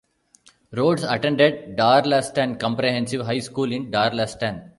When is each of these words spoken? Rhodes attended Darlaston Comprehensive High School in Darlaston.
Rhodes 0.71 1.03
attended 1.03 1.77
Darlaston 1.77 2.59
Comprehensive 2.59 3.23
High 3.23 3.37
School 3.37 3.71
in 3.71 3.91
Darlaston. 3.91 4.67